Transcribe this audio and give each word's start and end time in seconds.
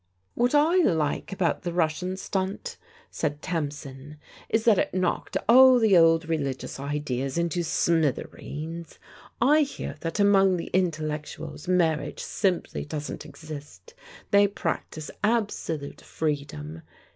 "What 0.33 0.55
I 0.55 0.77
like 0.77 1.31
about 1.31 1.61
the 1.61 1.71
Russian 1.71 2.17
stunt,' 2.17 2.75
said 3.11 3.39
Tamsin," 3.43 4.17
is 4.49 4.63
that 4.65 4.79
it 4.79 4.95
knocked 4.95 5.37
all 5.47 5.77
the 5.77 5.95
old 5.95 6.27
religious 6.27 6.79
ideas 6.79 7.37
into 7.37 7.61
smith 7.63 8.15
ereens. 8.17 8.97
I 9.39 9.59
hear 9.61 9.97
that 9.99 10.19
among 10.19 10.57
the 10.57 10.71
intellectuals 10.73 11.67
marriage 11.67 12.19
simply 12.23 12.83
doesn't 12.83 13.25
exist: 13.27 13.93
they 14.31 14.47
practise 14.47 15.11
absolute 15.23 16.01
freedom. 16.01 16.81